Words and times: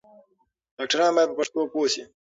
ډاکټران 0.77 1.11
بايد 1.15 1.29
په 1.31 1.35
پښتو 1.39 1.59
پوه 1.71 1.87
شي. 1.93 2.03